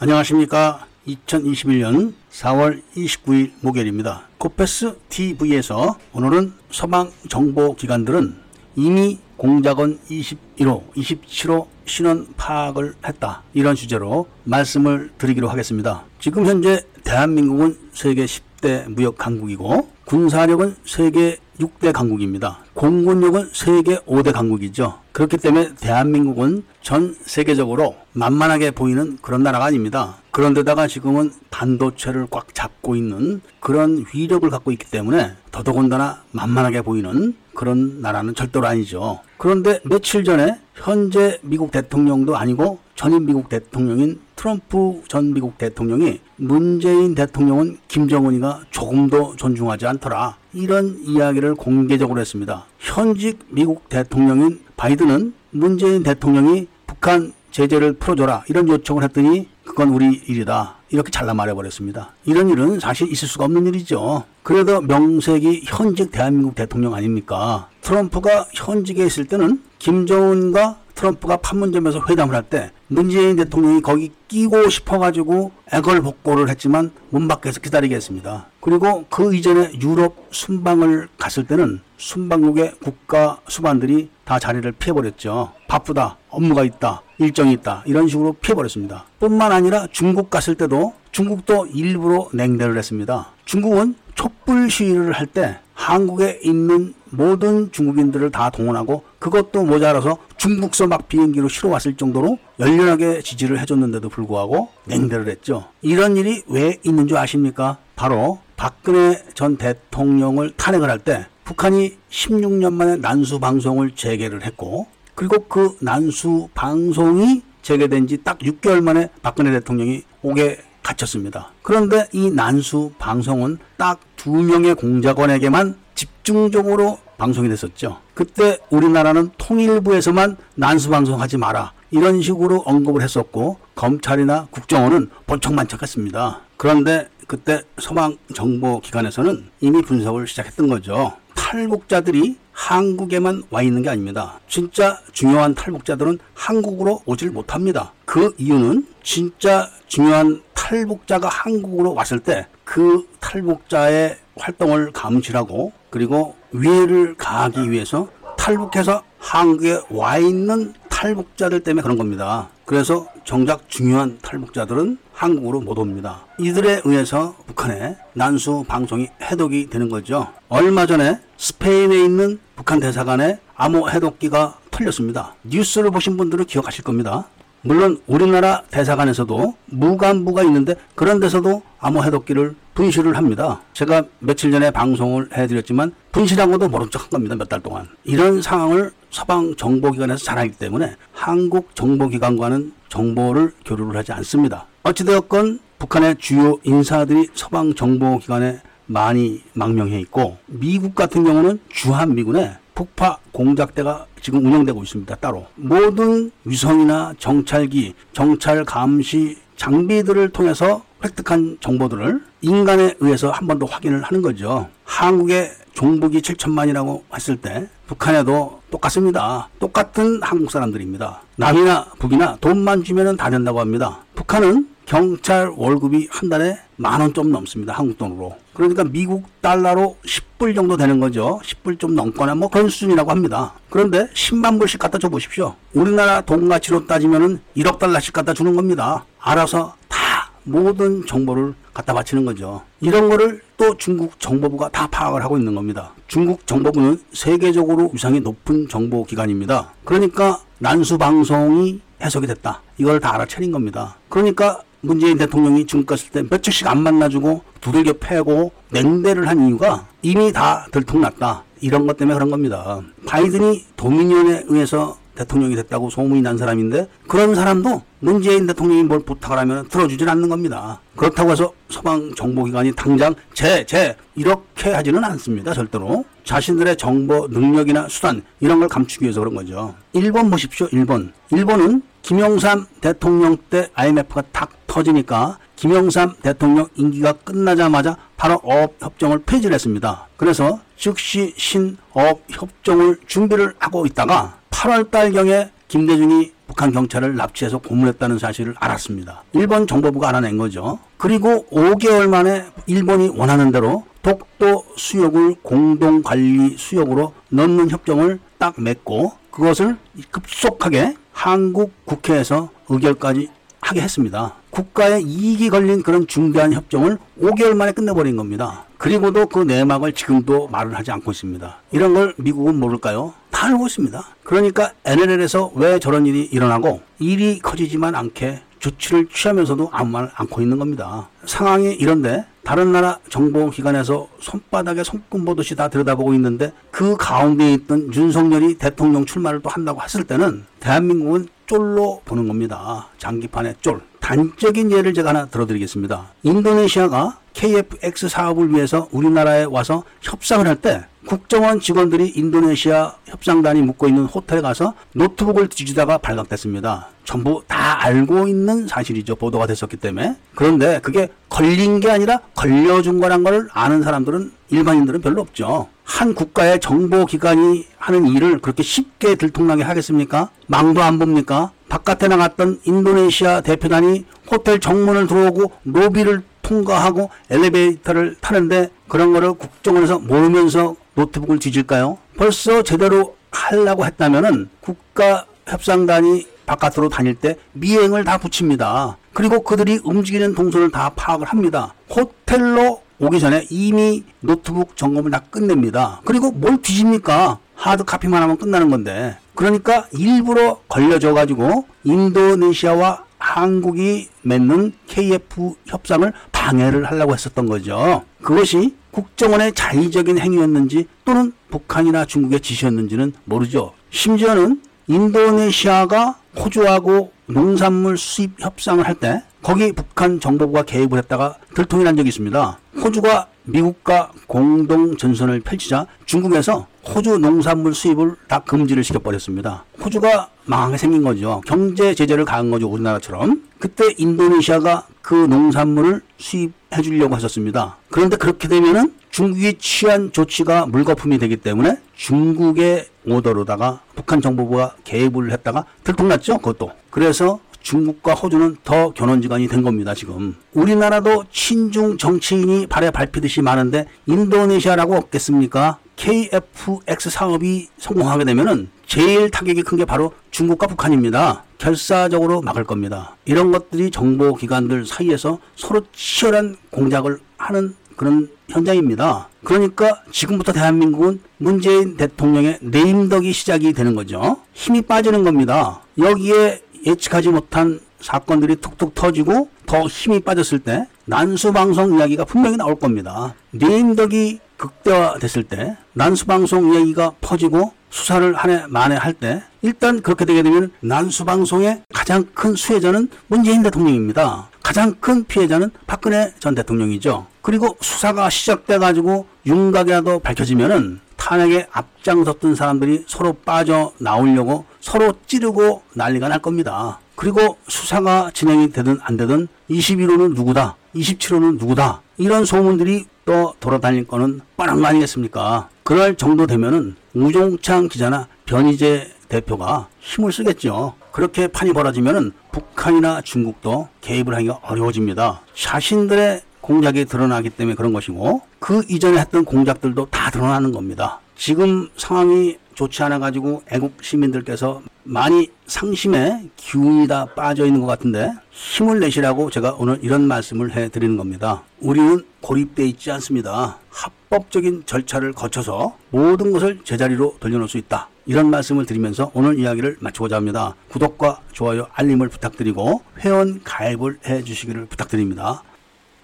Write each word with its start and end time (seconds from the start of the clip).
안녕하십니까. 0.00 0.86
2021년 1.08 2.12
4월 2.30 2.82
29일 2.94 3.50
목요일입니다. 3.62 4.28
코페스 4.38 4.96
TV에서 5.08 5.98
오늘은 6.12 6.52
서방 6.70 7.10
정보 7.28 7.74
기관들은 7.74 8.36
이미 8.76 9.18
공작원 9.36 9.98
21호, 10.08 10.92
27호 10.94 11.66
신원 11.84 12.28
파악을 12.36 12.94
했다. 13.04 13.42
이런 13.54 13.74
주제로 13.74 14.28
말씀을 14.44 15.10
드리기로 15.18 15.48
하겠습니다. 15.48 16.04
지금 16.20 16.46
현재 16.46 16.80
대한민국은 17.02 17.76
세계 17.92 18.24
10대 18.24 18.88
무역 18.94 19.18
강국이고 19.18 19.88
군사력은 20.04 20.76
세계 20.84 21.38
6대 21.60 21.92
강국입니다. 21.92 22.58
공군력은 22.74 23.50
세계 23.52 23.96
5대 24.00 24.32
강국이죠. 24.32 24.98
그렇기 25.12 25.36
때문에 25.38 25.74
대한민국은 25.74 26.64
전 26.80 27.16
세계적으로 27.24 27.96
만만하게 28.12 28.70
보이는 28.70 29.18
그런 29.20 29.42
나라가 29.42 29.64
아닙니다. 29.66 30.16
그런데다가 30.30 30.86
지금은 30.86 31.32
반도체를 31.50 32.28
꽉 32.30 32.54
잡고 32.54 32.94
있는 32.94 33.40
그런 33.58 34.04
위력을 34.14 34.48
갖고 34.48 34.70
있기 34.70 34.88
때문에 34.88 35.32
더더군다나 35.50 36.22
만만하게 36.30 36.82
보이는 36.82 37.34
그런 37.54 38.00
나라는 38.00 38.36
절대로 38.36 38.68
아니죠. 38.68 39.18
그런데 39.36 39.80
며칠 39.82 40.22
전에 40.22 40.60
현재 40.74 41.40
미국 41.42 41.72
대통령도 41.72 42.36
아니고 42.36 42.78
전임 42.94 43.26
미국 43.26 43.48
대통령인 43.48 44.20
트럼프 44.36 45.02
전 45.08 45.34
미국 45.34 45.58
대통령이 45.58 46.20
문재인 46.36 47.16
대통령은 47.16 47.78
김정은이가 47.88 48.60
조금도 48.70 49.34
존중하지 49.34 49.86
않더라. 49.88 50.36
이런 50.58 50.98
이야기를 51.04 51.54
공개적으로 51.54 52.20
했습니다. 52.20 52.66
현직 52.78 53.38
미국 53.48 53.88
대통령인 53.88 54.60
바이든은 54.76 55.32
문재인 55.50 56.02
대통령이 56.02 56.66
북한 56.86 57.32
제재를 57.52 57.94
풀어줘라 57.94 58.44
이런 58.48 58.68
요청을 58.68 59.02
했더니 59.04 59.48
그건 59.64 59.90
우리 59.90 60.20
일이다 60.26 60.76
이렇게 60.90 61.10
잘라 61.10 61.34
말해버렸습니다. 61.34 62.12
이런 62.24 62.48
일은 62.48 62.80
사실 62.80 63.10
있을 63.10 63.28
수가 63.28 63.44
없는 63.44 63.66
일이죠. 63.66 64.24
그래도 64.42 64.80
명색이 64.80 65.62
현직 65.64 66.10
대한민국 66.10 66.54
대통령 66.54 66.94
아닙니까? 66.94 67.68
트럼프가 67.82 68.46
현직에 68.52 69.06
있을 69.06 69.26
때는 69.26 69.62
김정은과 69.78 70.78
트럼프가 70.98 71.36
판문점에서 71.38 72.02
회담을 72.08 72.34
할 72.34 72.42
때 72.48 72.70
문재인 72.88 73.36
대통령이 73.36 73.82
거기 73.82 74.10
끼고 74.28 74.70
싶어가지고 74.70 75.52
애걸복고를 75.72 76.48
했지만 76.48 76.90
문 77.10 77.28
밖에서 77.28 77.60
기다리게 77.60 77.94
했습니다. 77.94 78.46
그리고 78.60 79.04
그 79.10 79.34
이전에 79.34 79.72
유럽 79.82 80.16
순방을 80.30 81.08
갔을 81.18 81.46
때는 81.46 81.80
순방국의 81.98 82.74
국가 82.82 83.38
수반들이 83.48 84.08
다 84.24 84.38
자리를 84.38 84.70
피해버렸죠. 84.72 85.52
바쁘다, 85.68 86.16
업무가 86.30 86.64
있다, 86.64 87.02
일정이 87.18 87.52
있다 87.52 87.82
이런 87.86 88.08
식으로 88.08 88.32
피해버렸습니다. 88.34 89.04
뿐만 89.20 89.52
아니라 89.52 89.86
중국 89.92 90.30
갔을 90.30 90.54
때도 90.54 90.94
중국도 91.12 91.66
일부러 91.66 92.28
냉대를 92.32 92.78
했습니다. 92.78 93.32
중국은 93.44 93.94
촛불 94.22 94.68
시위를 94.68 95.12
할 95.12 95.26
때 95.28 95.58
한국에 95.74 96.40
있는 96.42 96.92
모든 97.10 97.70
중국인들을 97.70 98.32
다 98.32 98.50
동원하고 98.50 99.04
그것도 99.20 99.62
모자라서 99.64 100.18
중국서 100.36 100.88
막 100.88 101.06
비행기로 101.08 101.48
실어 101.48 101.68
왔을 101.68 101.94
정도로 101.94 102.36
열렬하게 102.58 103.22
지지를 103.22 103.60
해줬는데도 103.60 104.08
불구하고 104.08 104.70
냉대를 104.86 105.28
했죠. 105.28 105.66
이런 105.82 106.16
일이 106.16 106.42
왜 106.48 106.78
있는 106.82 107.06
줄 107.06 107.16
아십니까? 107.16 107.78
바로 107.94 108.40
박근혜 108.56 109.22
전 109.34 109.56
대통령을 109.56 110.52
탄핵을 110.56 110.90
할 110.90 110.98
때 110.98 111.26
북한이 111.44 111.96
16년 112.10 112.72
만에 112.72 112.96
난수 112.96 113.38
방송을 113.38 113.92
재개를 113.92 114.44
했고 114.44 114.88
그리고 115.14 115.44
그 115.44 115.76
난수 115.80 116.48
방송이 116.54 117.42
재개된 117.62 118.08
지 118.08 118.16
딱 118.24 118.38
6개월 118.40 118.82
만에 118.82 119.10
박근혜 119.22 119.52
대통령이 119.52 120.02
옥에 120.22 120.58
갇혔습니다. 120.82 121.52
그런데 121.62 122.06
이 122.12 122.30
난수 122.30 122.90
방송은 122.98 123.58
딱 123.76 124.00
두 124.28 124.42
명의 124.42 124.74
공작원에게만 124.74 125.74
집중적으로 125.94 126.98
방송이 127.16 127.48
됐었죠. 127.48 128.00
그때 128.12 128.58
우리나라는 128.68 129.30
통일부에서만 129.38 130.36
난수 130.54 130.90
방송하지 130.90 131.38
마라. 131.38 131.72
이런 131.90 132.20
식으로 132.20 132.62
언급을 132.66 133.00
했었고 133.00 133.56
검찰이나 133.74 134.48
국정원은 134.50 135.08
본청만척했습니다. 135.26 136.40
그런데 136.58 137.08
그때 137.26 137.62
서방 137.78 138.18
정보 138.34 138.80
기관에서는 138.80 139.46
이미 139.60 139.80
분석을 139.80 140.26
시작했던 140.26 140.68
거죠. 140.68 141.14
탈북자들이 141.34 142.36
한국에만 142.52 143.44
와 143.48 143.62
있는 143.62 143.80
게 143.80 143.88
아닙니다. 143.88 144.40
진짜 144.46 145.00
중요한 145.12 145.54
탈북자들은 145.54 146.18
한국으로 146.34 147.00
오질 147.06 147.30
못합니다. 147.30 147.94
그 148.04 148.34
이유는 148.36 148.86
진짜 149.02 149.70
중요한 149.86 150.42
탈북자가 150.52 151.28
한국으로 151.28 151.94
왔을 151.94 152.18
때 152.18 152.46
그 152.68 153.08
탈북자의 153.20 154.18
활동을 154.36 154.92
감시하고 154.92 155.72
그리고 155.88 156.36
위해를 156.52 157.14
가하기 157.16 157.70
위해서 157.70 158.08
탈북해서 158.36 159.02
한국에 159.18 159.80
와 159.88 160.18
있는 160.18 160.74
탈북자들 160.90 161.60
때문에 161.60 161.82
그런 161.82 161.96
겁니다. 161.96 162.50
그래서 162.66 163.06
정작 163.24 163.70
중요한 163.70 164.18
탈북자들은 164.20 164.98
한국으로 165.14 165.60
못 165.62 165.78
옵니다. 165.78 166.26
이들에 166.38 166.82
의해서 166.84 167.34
북한의 167.46 167.96
난수 168.12 168.66
방송이 168.68 169.08
해독이 169.22 169.70
되는 169.70 169.88
거죠. 169.88 170.26
얼마 170.50 170.84
전에 170.84 171.20
스페인에 171.38 171.96
있는 172.04 172.38
북한 172.54 172.80
대사관에 172.80 173.40
암호 173.56 173.88
해독기가 173.88 174.58
털렸습니다. 174.70 175.34
뉴스를 175.42 175.90
보신 175.90 176.18
분들은 176.18 176.44
기억하실 176.44 176.84
겁니다. 176.84 177.28
물론 177.62 178.00
우리나라 178.06 178.62
대사관에서도 178.70 179.54
무간부가 179.66 180.42
있는데 180.44 180.74
그런 180.94 181.20
데서도 181.20 181.62
암호 181.80 182.02
해독기를 182.04 182.54
분실을 182.74 183.16
합니다. 183.16 183.60
제가 183.72 184.04
며칠 184.20 184.52
전에 184.52 184.70
방송을 184.70 185.28
해드렸지만 185.36 185.92
분실하고도 186.12 186.68
모른 186.68 186.88
척한 186.90 187.10
겁니다. 187.10 187.34
몇 187.34 187.48
달 187.48 187.60
동안. 187.60 187.88
이런 188.04 188.40
상황을 188.42 188.92
서방 189.10 189.56
정보기관에서 189.56 190.24
잘 190.24 190.38
알기 190.38 190.56
때문에 190.58 190.94
한국 191.12 191.74
정보기관과는 191.74 192.72
정보를 192.88 193.52
교류를 193.64 193.96
하지 193.96 194.12
않습니다. 194.12 194.66
어찌되었건 194.82 195.60
북한의 195.78 196.16
주요 196.18 196.56
인사들이 196.62 197.28
서방 197.34 197.74
정보기관에 197.74 198.60
많이 198.86 199.42
망명해 199.54 199.98
있고 200.00 200.38
미국 200.46 200.94
같은 200.94 201.24
경우는 201.24 201.60
주한미군에 201.68 202.56
북파 202.78 203.18
공작대가 203.32 204.06
지금 204.22 204.46
운영되고 204.46 204.84
있습니다. 204.84 205.16
따로 205.16 205.46
모든 205.56 206.30
위성이나 206.44 207.12
정찰기, 207.18 207.94
정찰 208.12 208.64
감시 208.64 209.36
장비들을 209.56 210.28
통해서 210.28 210.84
획득한 211.02 211.58
정보들을 211.60 212.22
인간에 212.42 212.94
의해서 213.00 213.32
한 213.32 213.48
번 213.48 213.58
더 213.58 213.66
확인을 213.66 214.04
하는 214.04 214.22
거죠. 214.22 214.68
한국의 214.84 215.50
종북이 215.74 216.20
7천만이라고 216.22 217.02
했을 217.12 217.36
때 217.36 217.68
북한에도 217.88 218.60
똑같습니다. 218.70 219.48
똑같은 219.58 220.20
한국 220.22 220.52
사람들입니다. 220.52 221.22
남이나 221.34 221.86
북이나 221.98 222.36
돈만 222.40 222.84
주면 222.84 223.16
다 223.16 223.28
된다고 223.28 223.58
합니다. 223.58 224.04
북한은 224.14 224.68
경찰 224.88 225.52
월급이 225.54 226.08
한 226.10 226.30
달에 226.30 226.58
만 226.76 227.02
원 227.02 227.12
좀 227.12 227.30
넘습니다. 227.30 227.74
한국 227.74 227.98
돈으로. 227.98 228.34
그러니까 228.54 228.84
미국 228.84 229.24
달러로 229.42 229.98
10불 230.06 230.54
정도 230.54 230.78
되는 230.78 230.98
거죠. 230.98 231.38
10불 231.44 231.78
좀 231.78 231.94
넘거나 231.94 232.34
뭐 232.34 232.48
그런 232.48 232.70
수준이라고 232.70 233.10
합니다. 233.10 233.52
그런데 233.68 234.06
10만 234.14 234.58
불씩 234.58 234.80
갖다 234.80 234.96
줘 234.98 235.10
보십시오. 235.10 235.54
우리나라 235.74 236.22
돈 236.22 236.48
가치로 236.48 236.86
따지면은 236.86 237.40
1억 237.56 237.78
달러씩 237.78 238.14
갖다 238.14 238.32
주는 238.32 238.56
겁니다. 238.56 239.04
알아서 239.20 239.74
다 239.88 240.30
모든 240.44 241.04
정보를 241.04 241.54
갖다 241.74 241.92
바치는 241.92 242.24
거죠. 242.24 242.62
이런 242.80 243.10
거를 243.10 243.42
또 243.58 243.76
중국 243.76 244.18
정보부가 244.18 244.70
다 244.70 244.86
파악을 244.90 245.22
하고 245.22 245.36
있는 245.36 245.54
겁니다. 245.54 245.92
중국 246.06 246.46
정보부는 246.46 246.98
세계적으로 247.12 247.90
위상이 247.92 248.20
높은 248.20 248.68
정보 248.68 249.04
기관입니다. 249.04 249.74
그러니까 249.84 250.40
난수 250.58 250.96
방송이 250.96 251.82
해석이 252.00 252.26
됐다. 252.26 252.62
이걸 252.78 253.00
다 253.00 253.14
알아차린 253.14 253.52
겁니다. 253.52 253.96
그러니까 254.08 254.62
문재인 254.80 255.18
대통령이 255.18 255.66
갔을 255.86 256.10
때 256.10 256.22
며칠씩 256.28 256.66
안 256.66 256.82
만나주고 256.82 257.42
두들겨 257.60 257.94
패고 257.94 258.52
냉대를 258.70 259.28
한 259.28 259.46
이유가 259.46 259.86
이미 260.02 260.32
다 260.32 260.66
들통났다. 260.70 261.44
이런 261.60 261.86
것 261.86 261.96
때문에 261.96 262.14
그런 262.14 262.30
겁니다. 262.30 262.80
바이든이 263.06 263.64
도미니언에 263.76 264.44
의해서 264.46 264.96
대통령이 265.18 265.56
됐다고 265.56 265.90
소문이 265.90 266.22
난 266.22 266.38
사람인데 266.38 266.88
그런 267.08 267.34
사람도 267.34 267.82
문재인 267.98 268.46
대통령이 268.46 268.84
뭘 268.84 269.00
부탁을 269.00 269.36
하면 269.38 269.68
들어주질 269.68 270.08
않는 270.08 270.28
겁니다. 270.28 270.80
그렇다고 270.94 271.32
해서 271.32 271.52
서방 271.68 272.14
정보기관이 272.14 272.72
당장 272.76 273.14
제, 273.34 273.64
제 273.66 273.96
이렇게 274.14 274.70
하지는 274.70 275.02
않습니다. 275.02 275.52
절대로. 275.52 276.04
자신들의 276.22 276.76
정보 276.76 277.26
능력이나 277.28 277.88
수단 277.88 278.22
이런 278.40 278.60
걸 278.60 278.68
감추기 278.68 279.04
위해서 279.04 279.20
그런 279.20 279.34
거죠. 279.34 279.74
일본 279.92 280.30
보십시오. 280.30 280.68
일본. 280.70 281.12
일본은 281.30 281.82
김영삼 282.02 282.66
대통령 282.80 283.36
때 283.50 283.68
IMF가 283.74 284.22
탁 284.32 284.50
터지니까 284.66 285.38
김영삼 285.56 286.14
대통령 286.22 286.68
임기가 286.76 287.12
끝나자마자 287.12 287.96
바로 288.16 288.40
어업협정을 288.44 289.20
폐지를 289.26 289.54
했습니다. 289.54 290.06
그래서 290.16 290.60
즉시 290.78 291.34
신어업협정을 291.36 292.98
준비를 293.06 293.54
하고 293.58 293.84
있다가 293.84 294.38
8월 294.50 294.90
달경에 294.90 295.50
김대중이 295.66 296.32
북한 296.46 296.72
경찰을 296.72 297.14
납치해서 297.14 297.58
고문했다는 297.58 298.18
사실을 298.18 298.54
알았습니다. 298.58 299.22
일본 299.34 299.66
정보부가 299.66 300.08
알아낸 300.08 300.38
거죠. 300.38 300.78
그리고 300.96 301.46
5개월 301.50 302.08
만에 302.08 302.46
일본이 302.66 303.08
원하는 303.14 303.52
대로 303.52 303.84
독도 304.02 304.64
수역을 304.76 305.36
공동 305.42 306.02
관리 306.02 306.56
수역으로 306.56 307.12
넣는 307.28 307.68
협정을 307.70 308.18
딱 308.38 308.54
맺고 308.58 309.12
그것을 309.30 309.76
급속하게 310.10 310.94
한국 311.12 311.72
국회에서 311.84 312.48
의결까지 312.68 313.28
하게 313.60 313.82
했습니다. 313.82 314.34
국가의 314.50 315.02
이익이 315.02 315.50
걸린 315.50 315.82
그런 315.82 316.06
중대한 316.06 316.52
협정을 316.52 316.98
5개월 317.20 317.54
만에 317.54 317.72
끝내버린 317.72 318.16
겁니다. 318.16 318.64
그리고도 318.78 319.26
그 319.26 319.40
내막을 319.40 319.92
지금도 319.92 320.48
말을 320.48 320.76
하지 320.76 320.90
않고 320.92 321.10
있습니다. 321.10 321.56
이런 321.72 321.94
걸 321.94 322.14
미국은 322.16 322.58
모를까요? 322.58 323.12
다 323.30 323.48
알고 323.48 323.66
있습니다. 323.66 324.04
그러니까 324.22 324.72
NLL에서 324.84 325.52
왜 325.54 325.78
저런 325.78 326.06
일이 326.06 326.22
일어나고 326.24 326.80
일이 326.98 327.38
커지지만 327.40 327.94
않게 327.94 328.42
조치를 328.58 329.06
취하면서도 329.12 329.70
아무 329.72 329.90
말 329.90 330.10
않고 330.14 330.40
있는 330.40 330.58
겁니다. 330.58 331.08
상황이 331.24 331.72
이런데 331.74 332.24
다른 332.44 332.72
나라 332.72 332.98
정보기관에서 333.10 334.08
손바닥에 334.20 334.82
손금 334.82 335.24
보듯이 335.24 335.54
다 335.54 335.68
들여다보고 335.68 336.14
있는데 336.14 336.52
그 336.70 336.96
가운데 336.96 337.52
있던 337.52 337.92
윤석열이 337.92 338.56
대통령 338.56 339.04
출마를 339.04 339.42
또 339.42 339.50
한다고 339.50 339.82
했을 339.82 340.04
때는 340.04 340.46
대한민국은 340.60 341.28
쫄로 341.48 342.02
보는 342.04 342.28
겁니다. 342.28 342.86
장기판의 342.98 343.56
쫄. 343.60 343.80
단적인 344.00 344.70
예를 344.70 344.94
제가 344.94 345.10
하나 345.10 345.26
들어드리겠습니다. 345.26 346.12
인도네시아가 346.22 347.18
KFX 347.38 348.08
사업을 348.08 348.52
위해서 348.52 348.88
우리나라에 348.90 349.44
와서 349.44 349.84
협상을 350.02 350.46
할 350.46 350.56
때 350.56 350.84
국정원 351.06 351.60
직원들이 351.60 352.12
인도네시아 352.16 352.94
협상단이 353.06 353.62
묵고 353.62 353.86
있는 353.86 354.04
호텔에 354.06 354.40
가서 354.40 354.74
노트북을 354.92 355.48
뒤지다가 355.48 355.98
발각됐습니다. 355.98 356.88
전부 357.04 357.42
다 357.46 357.82
알고 357.84 358.26
있는 358.26 358.66
사실이죠. 358.66 359.14
보도가 359.14 359.46
됐었기 359.46 359.76
때문에. 359.76 360.16
그런데 360.34 360.80
그게 360.82 361.08
걸린 361.28 361.78
게 361.78 361.90
아니라 361.90 362.18
걸려준 362.34 363.00
거란 363.00 363.22
걸 363.22 363.48
아는 363.52 363.82
사람들은 363.82 364.32
일반인들은 364.50 365.00
별로 365.00 365.20
없죠. 365.22 365.68
한 365.84 366.14
국가의 366.14 366.58
정보기관이 366.60 367.66
하는 367.78 368.06
일을 368.06 368.40
그렇게 368.40 368.62
쉽게 368.64 369.14
들통나게 369.14 369.62
하겠습니까? 369.62 370.30
망도 370.48 370.82
안 370.82 370.98
봅니까? 370.98 371.52
바깥에 371.68 372.08
나갔던 372.08 372.60
인도네시아 372.64 373.42
대표단이 373.42 374.04
호텔 374.30 374.58
정문을 374.58 375.06
들어오고 375.06 375.52
로비를 375.64 376.22
통과하고 376.48 377.10
엘리베이터를 377.30 378.16
타는데 378.20 378.70
그런 378.88 379.12
거를 379.12 379.34
국정원에서 379.34 379.98
모르면서 379.98 380.76
노트북을 380.94 381.38
뒤질까요? 381.38 381.98
벌써 382.16 382.62
제대로 382.62 383.16
하려고 383.30 383.84
했다면은 383.84 384.48
국가 384.60 385.26
협상단이 385.46 386.26
바깥으로 386.46 386.88
다닐 386.88 387.14
때 387.14 387.36
미행을 387.52 388.04
다 388.04 388.16
붙입니다. 388.16 388.96
그리고 389.12 389.42
그들이 389.42 389.80
움직이는 389.84 390.34
동선을 390.34 390.70
다 390.70 390.90
파악을 390.96 391.26
합니다. 391.26 391.74
호텔로 391.90 392.82
오기 392.98 393.20
전에 393.20 393.46
이미 393.50 394.02
노트북 394.20 394.76
점검을 394.76 395.10
다 395.10 395.22
끝냅니다. 395.30 396.00
그리고 396.04 396.30
뭘 396.32 396.60
뒤집니까? 396.62 397.38
hard 397.54 397.84
copy만 397.84 398.22
하면 398.22 398.38
끝나는 398.38 398.70
건데. 398.70 399.18
그러니까 399.34 399.86
일부러 399.92 400.60
걸려져 400.68 401.12
가지고 401.12 401.66
인도네시아와 401.84 403.04
한국이 403.18 404.08
맺는 404.22 404.72
KF 404.86 405.54
협상을 405.66 406.12
방해를 406.48 406.84
하려고 406.84 407.12
했었던 407.12 407.46
거죠. 407.46 408.02
그것이 408.22 408.74
국정원의 408.90 409.52
자의적인 409.52 410.18
행위였는지 410.18 410.86
또는 411.04 411.32
북한이나 411.50 412.06
중국의 412.06 412.40
지시였는지는 412.40 413.12
모르죠. 413.24 413.72
심지어는 413.90 414.62
인도네시아가 414.86 416.16
호주하고 416.36 417.12
농산물 417.26 417.98
수입 417.98 418.32
협상을 418.40 418.86
할 418.86 418.94
때 418.94 419.22
거기 419.42 419.72
북한 419.72 420.18
정보부가 420.18 420.62
개입을 420.62 420.98
했다가 420.98 421.36
들통이 421.54 421.84
난 421.84 421.96
적이 421.96 422.08
있습니다. 422.08 422.58
호주가 422.82 423.28
미국과 423.44 424.10
공동 424.26 424.96
전선을 424.96 425.40
펼치자 425.40 425.86
중국에서 426.06 426.66
호주 426.86 427.18
농산물 427.18 427.74
수입을 427.74 428.16
다 428.26 428.40
금지를 428.40 428.82
시켜버렸습니다. 428.82 429.64
호주가 429.82 430.30
망하게 430.46 430.78
생긴 430.78 431.02
거죠. 431.02 431.42
경제 431.46 431.94
제재를 431.94 432.24
가한 432.24 432.50
거죠. 432.50 432.68
우리나라처럼. 432.68 433.42
그때 433.58 433.84
인도네시아가 433.96 434.86
그 435.08 435.14
농산물을 435.14 436.02
수입해 436.18 436.82
주려고 436.82 437.14
하셨습니다. 437.14 437.78
그런데 437.88 438.18
그렇게 438.18 438.46
되면은 438.46 438.92
중국이 439.10 439.54
취한 439.54 440.12
조치가 440.12 440.66
물거품이 440.66 441.16
되기 441.16 441.38
때문에 441.38 441.78
중국의 441.96 442.84
오더로다가 443.06 443.80
북한 443.96 444.20
정보부가 444.20 444.74
개입을 444.84 445.32
했다가 445.32 445.64
들통났죠. 445.82 446.36
그것도. 446.36 446.72
그래서 446.90 447.40
중국과 447.62 448.14
호주는 448.14 448.56
더 448.64 448.90
견원지간이 448.90 449.48
된 449.48 449.62
겁니다, 449.62 449.94
지금. 449.94 450.36
우리나라도 450.52 451.24
친중 451.30 451.98
정치인이 451.98 452.66
발에 452.66 452.90
밟히듯이 452.90 453.42
많은데 453.42 453.86
인도네시아라고 454.06 454.94
없겠습니까? 454.96 455.78
KFX 455.96 457.10
사업이 457.10 457.68
성공하게 457.78 458.24
되면은 458.24 458.70
제일 458.86 459.30
타격이 459.30 459.62
큰 459.62 459.76
게 459.78 459.84
바로 459.84 460.12
중국과 460.30 460.66
북한입니다. 460.68 461.44
결사적으로 461.58 462.40
막을 462.40 462.64
겁니다. 462.64 463.16
이런 463.24 463.50
것들이 463.52 463.90
정보기관들 463.90 464.86
사이에서 464.86 465.38
서로 465.56 465.82
치열한 465.92 466.56
공작을 466.70 467.18
하는 467.36 467.74
그런 467.96 468.28
현장입니다. 468.48 469.28
그러니까 469.44 470.02
지금부터 470.12 470.52
대한민국은 470.52 471.20
문재인 471.36 471.96
대통령의 471.96 472.58
내임덕이 472.62 473.32
시작이 473.32 473.72
되는 473.72 473.94
거죠. 473.96 474.38
힘이 474.52 474.82
빠지는 474.82 475.24
겁니다. 475.24 475.80
여기에 475.98 476.62
예측하지 476.88 477.28
못한 477.30 477.80
사건들이 478.00 478.56
툭툭 478.56 478.94
터지고 478.94 479.48
더 479.66 479.86
힘이 479.86 480.20
빠졌을 480.20 480.58
때 480.58 480.86
난수방송 481.06 481.98
이야기가 481.98 482.24
분명히 482.24 482.56
나올 482.56 482.76
겁니다. 482.76 483.34
네임덕이 483.50 484.38
극대화됐을 484.56 485.44
때 485.44 485.76
난수방송 485.92 486.72
이야기가 486.74 487.12
퍼지고 487.20 487.72
수사를 487.90 488.34
한 488.34 488.50
해 488.50 488.64
만에 488.68 488.96
할 488.96 489.14
때 489.14 489.42
일단 489.62 490.00
그렇게 490.02 490.24
되게 490.24 490.42
되면 490.42 490.70
난수방송의 490.80 491.82
가장 491.94 492.26
큰 492.34 492.54
수혜자는 492.54 493.08
문재인 493.26 493.62
대통령입니다. 493.62 494.48
가장 494.62 494.94
큰 495.00 495.24
피해자는 495.24 495.70
박근혜 495.86 496.32
전 496.38 496.54
대통령이죠. 496.54 497.26
그리고 497.42 497.76
수사가 497.80 498.28
시작돼 498.30 498.78
가지고 498.78 499.26
윤곽이라도 499.46 500.18
밝혀지면은 500.20 501.00
탄핵에 501.18 501.66
앞장섰던 501.70 502.54
사람들이 502.54 503.04
서로 503.06 503.34
빠져 503.34 503.92
나오려고 503.98 504.64
서로 504.80 505.12
찌르고 505.26 505.82
난리가 505.92 506.28
날 506.28 506.38
겁니다. 506.38 507.00
그리고 507.14 507.58
수사가 507.66 508.30
진행이 508.32 508.70
되든 508.70 509.00
안 509.02 509.18
되든 509.18 509.48
21호는 509.68 510.34
누구다, 510.34 510.76
27호는 510.94 511.58
누구다 511.58 512.00
이런 512.16 512.46
소문들이 512.46 513.04
또 513.26 513.52
돌아다닐 513.60 514.06
거는 514.06 514.40
뻔한 514.56 514.80
거 514.80 514.86
아니겠습니까? 514.86 515.68
그럴 515.82 516.14
정도 516.16 516.46
되면은 516.46 516.96
우종창 517.14 517.88
기자나 517.88 518.28
변희재 518.46 519.12
대표가 519.28 519.88
힘을 520.00 520.32
쓰겠죠. 520.32 520.94
그렇게 521.12 521.48
판이 521.48 521.72
벌어지면은 521.72 522.32
북한이나 522.52 523.20
중국도 523.22 523.88
개입을 524.00 524.34
하기가 524.34 524.60
어려워집니다. 524.62 525.42
자신들의 525.54 526.42
공작이 526.60 527.04
드러나기 527.04 527.50
때문에 527.50 527.74
그런 527.74 527.92
것이고 527.92 528.42
그 528.58 528.82
이전에 528.88 529.18
했던 529.18 529.44
공작들도 529.44 530.06
다 530.10 530.30
드러나는 530.30 530.72
겁니다. 530.72 531.20
지금 531.36 531.88
상황이 531.96 532.58
좋지 532.74 533.02
않아 533.02 533.18
가지고 533.18 533.62
애국 533.72 534.02
시민들께서 534.02 534.82
많이 535.04 535.50
상심에 535.66 536.48
기운이 536.56 537.08
다 537.08 537.26
빠져 537.34 537.64
있는 537.64 537.80
것 537.80 537.86
같은데 537.86 538.30
힘을 538.50 539.00
내시라고 539.00 539.50
제가 539.50 539.76
오늘 539.78 539.98
이런 540.02 540.28
말씀을 540.28 540.76
해 540.76 540.88
드리는 540.88 541.16
겁니다. 541.16 541.62
우리는 541.80 542.24
고립돼 542.40 542.86
있지 542.86 543.10
않습니다. 543.12 543.78
합법적인 543.90 544.84
절차를 544.86 545.32
거쳐서 545.32 545.96
모든 546.10 546.52
것을 546.52 546.80
제자리로 546.84 547.36
돌려놓을 547.40 547.68
수 547.68 547.78
있다. 547.78 548.08
이런 548.26 548.50
말씀을 548.50 548.84
드리면서 548.84 549.30
오늘 549.32 549.58
이야기를 549.58 549.96
마치고자 550.00 550.36
합니다. 550.36 550.74
구독과 550.90 551.40
좋아요, 551.52 551.86
알림을 551.94 552.28
부탁드리고 552.28 553.02
회원 553.20 553.62
가입을 553.64 554.18
해 554.26 554.44
주시기를 554.44 554.86
부탁드립니다. 554.86 555.62